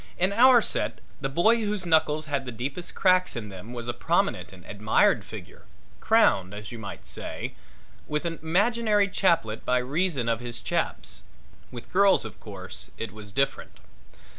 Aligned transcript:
In 0.17 0.33
our 0.33 0.63
set 0.63 0.97
the 1.21 1.29
boy 1.29 1.57
whose 1.57 1.85
knuckles 1.85 2.25
had 2.25 2.45
the 2.45 2.51
deepest 2.51 2.95
cracks 2.95 3.35
in 3.35 3.49
them 3.49 3.71
was 3.71 3.87
a 3.87 3.93
prominent 3.93 4.51
and 4.51 4.65
admired 4.65 5.23
figure, 5.23 5.65
crowned, 5.99 6.55
as 6.55 6.71
you 6.71 6.79
might 6.79 7.05
say, 7.05 7.53
with 8.07 8.25
an 8.25 8.39
imaginary 8.41 9.07
chaplet 9.07 9.63
by 9.63 9.77
reason 9.77 10.27
of 10.27 10.39
his 10.39 10.59
chaps. 10.59 11.25
With 11.69 11.91
girls, 11.93 12.25
of 12.25 12.39
course, 12.39 12.89
it 12.97 13.11
was 13.11 13.29
different. 13.31 13.77